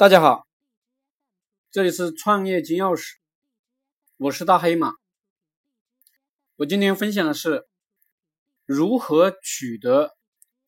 [0.00, 0.48] 大家好，
[1.70, 3.16] 这里是创业金钥匙，
[4.16, 4.94] 我是大黑马。
[6.56, 7.68] 我今天分享的是
[8.64, 10.16] 如何取得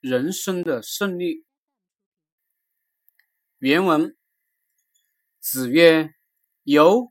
[0.00, 1.46] 人生的胜利。
[3.56, 4.14] 原文：
[5.40, 6.12] 子曰
[6.64, 7.10] ：“由，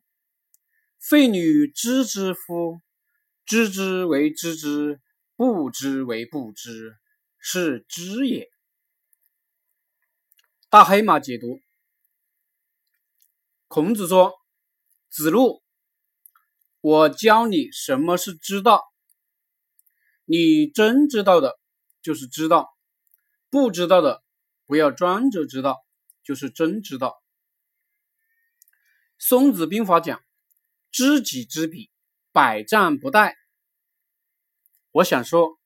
[0.99, 2.81] 废女知之夫，
[3.47, 5.01] 知之为知之，
[5.35, 6.97] 不知为不知，
[7.39, 8.47] 是知也。”
[10.69, 11.59] 大黑马解读。
[13.73, 14.33] 孔子说
[15.09, 15.63] ：“子路，
[16.81, 18.83] 我教你什么是知道。
[20.25, 21.57] 你真知道的，
[22.01, 22.65] 就是知道；
[23.49, 24.25] 不知道的，
[24.65, 25.77] 不要装着知道，
[26.21, 27.23] 就是真知道。”
[29.17, 30.21] 孙子兵法讲
[30.91, 31.89] ：“知己知彼，
[32.33, 33.35] 百战不殆。”
[34.91, 35.57] 我想说，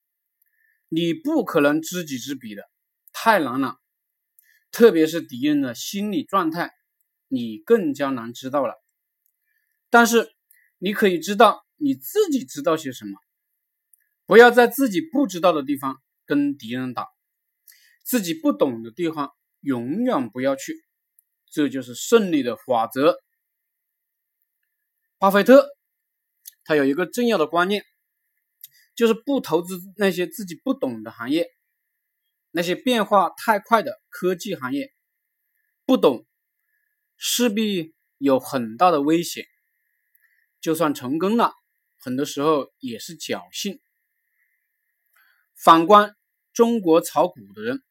[0.90, 2.70] 你不可能知己知彼的，
[3.12, 3.80] 太难了，
[4.70, 6.72] 特别是敌人的心理状态。
[7.36, 8.82] 你更加难知道了，
[9.90, 10.34] 但是
[10.78, 13.20] 你可以知道你自己知道些什么。
[14.26, 17.08] 不要在自己不知道的地方跟敌人打，
[18.04, 20.74] 自己不懂的地方永远不要去，
[21.52, 23.20] 这就是胜利的法则。
[25.20, 25.68] 巴菲特
[26.64, 27.84] 他有一个重要的观念，
[28.96, 31.48] 就是不投资那些自己不懂的行业，
[32.52, 34.94] 那些变化太快的科技行业，
[35.86, 36.26] 不懂。
[37.18, 39.46] 势必有很大的危险，
[40.62, 41.54] 就算成功了，
[41.98, 43.80] 很多时候也是侥幸。
[45.56, 46.16] 反观
[46.54, 47.84] 中国炒股的人，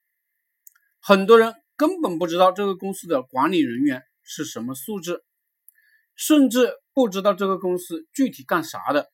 [1.01, 5.25] 很多人根本不知道这个公司的管理人员是什么素质，
[6.15, 9.11] 甚至不知道这个公司具体干啥的，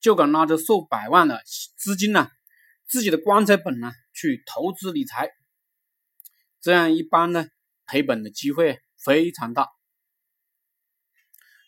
[0.00, 1.42] 就敢拿着数百万的
[1.76, 2.30] 资金呢，
[2.86, 5.30] 自己的棺材本呢去投资理财，
[6.60, 7.46] 这样一般呢
[7.86, 8.80] 赔本的机会。
[9.06, 9.68] 非常大。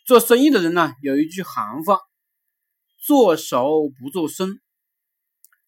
[0.05, 2.01] 做生意的人呢，有一句行话
[2.99, 4.61] ：“做熟不做生，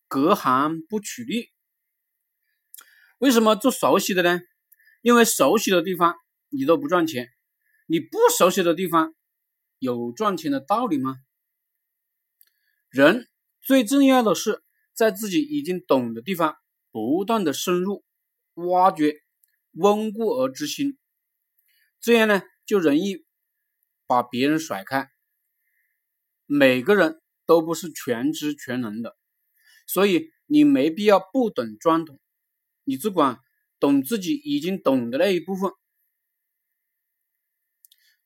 [0.08, 1.48] 隔行不取利。”
[3.18, 4.40] 为什么做熟悉的呢？
[5.02, 6.16] 因为熟悉的地方
[6.48, 7.28] 你都不赚钱，
[7.86, 9.14] 你不熟悉的地方
[9.78, 11.14] 有赚钱的道理吗？
[12.88, 13.28] 人
[13.60, 14.60] 最重要的是
[14.92, 16.56] 在自己已经懂的地方
[16.90, 18.04] 不断的深入
[18.54, 19.22] 挖掘，
[19.72, 20.98] 温故而知新。
[22.00, 23.24] 这样呢，就容易
[24.06, 25.10] 把别人甩开。
[26.46, 29.16] 每个人都不是全知全能的，
[29.86, 32.18] 所以你没必要不懂装懂，
[32.84, 33.38] 你只管
[33.78, 35.70] 懂自己已经懂的那一部分。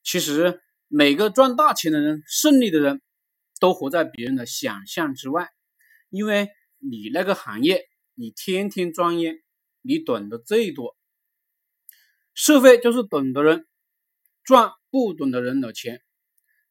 [0.02, 3.02] 其实，每个赚大钱的人、胜利的人，
[3.58, 5.48] 都活在别人的想象之外，
[6.10, 6.48] 因为
[6.78, 7.84] 你那个行业，
[8.14, 9.42] 你天天钻研，
[9.80, 10.96] 你懂得最多。
[12.34, 13.66] 社会就是懂的人
[14.42, 16.02] 赚不懂的人的钱，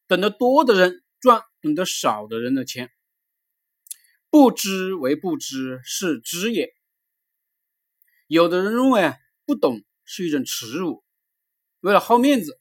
[0.07, 2.91] 懂得多的人赚懂得少的人的钱。
[4.29, 6.73] 不知为不知，是知也。
[8.27, 9.13] 有的人认为，
[9.45, 11.03] 不懂是一种耻辱，
[11.79, 12.59] 为了好面子，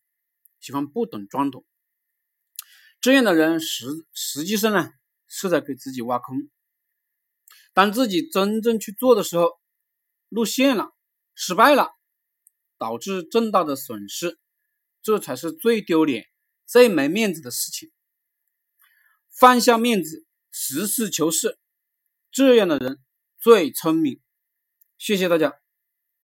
[0.61, 1.65] 喜欢不懂装懂。
[3.01, 4.93] 这样的人实实际上呢，
[5.27, 6.51] 是在给自己挖坑。
[7.73, 9.59] 当自己真正去做的时候，
[10.29, 10.93] 露馅了，
[11.35, 11.91] 失败了。
[12.83, 14.41] 导致重大的损失，
[15.03, 16.25] 这才是最丢脸、
[16.67, 17.93] 最没面子的事情。
[19.31, 21.61] 放下面子，实事求是，
[22.33, 22.99] 这样的人
[23.39, 24.21] 最聪明。
[24.99, 25.62] 谢谢大家。